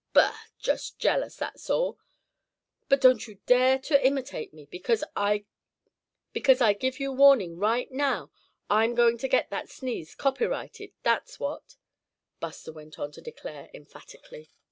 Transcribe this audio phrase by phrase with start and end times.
[0.13, 0.35] "Bah!
[0.57, 1.99] just jealous, that's all;
[2.89, 5.43] but don't you dare to imitate me, because I
[6.73, 8.31] give you warning right now
[8.67, 11.75] I'm going to get that sneeze copyrighted, that's what,"
[12.39, 14.49] Buster went on to declare emphatically.